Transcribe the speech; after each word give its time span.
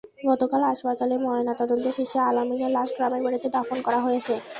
গতকাল 0.25 0.61
হাসপাতালে 0.63 1.15
ময়নাতদন্ত 1.17 1.85
শেষে 1.97 2.17
আল-আমিনের 2.21 2.71
লাশ 2.71 2.89
গ্রামের 2.95 3.21
বাড়িতে 3.25 3.47
দাফন 3.49 3.77
করা 3.83 3.99
হয়েছে। 3.99 4.33